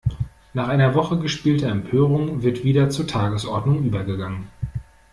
[0.55, 4.47] Nach einer Woche gespielter Empörung wird wieder zur Tagesordnung übergegangen.